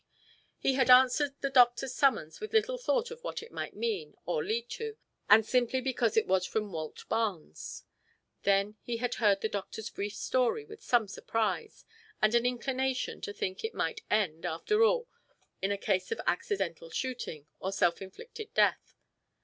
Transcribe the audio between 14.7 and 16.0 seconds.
all, in a